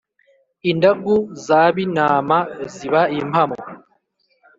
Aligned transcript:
Indagu 0.71 1.15
za 1.45 1.61
Binama 1.75 2.37
ziba 2.73 3.01
impamo 3.19 3.57